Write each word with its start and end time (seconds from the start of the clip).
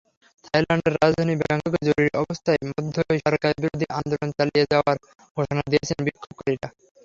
থাইল্যান্ডের 0.45 0.93
রাজধানী 0.95 1.33
ব্যাংককে 1.41 1.79
জরুরি 1.87 2.09
অবস্থার 2.21 2.59
মধ্যেই 2.69 3.19
সরকারবিরোধী 3.25 3.87
আন্দোলন 3.97 4.29
চালিয়ে 4.37 4.69
যাওয়ার 4.71 4.97
ঘোষণা 5.37 5.63
দিয়েছেন 5.71 5.99
বিক্ষোভকারীরা। 6.05 6.67